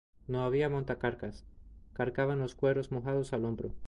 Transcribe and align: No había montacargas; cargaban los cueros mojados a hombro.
No 0.27 0.41
había 0.45 0.67
montacargas; 0.67 1.45
cargaban 1.93 2.39
los 2.39 2.55
cueros 2.55 2.91
mojados 2.91 3.33
a 3.33 3.37
hombro. 3.37 3.75